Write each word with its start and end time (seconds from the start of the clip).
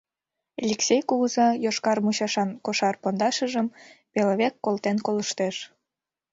Элексей 0.63 1.01
кугыза 1.09 1.47
йошкар 1.65 1.97
мучашан 2.05 2.49
кошар 2.65 2.95
пондашыжым 3.01 3.67
пел 4.13 4.29
век 4.39 4.53
колтен 4.65 4.97
колыштеш. 5.05 5.55